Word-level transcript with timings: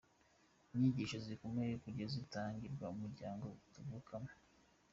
Inyigisho 0.73 1.17
zikomeye 1.25 1.73
burya 1.81 2.05
zitangirwa 2.13 2.85
mu 2.93 2.97
miryango 3.05 3.45
tuvukamo. 3.73 4.31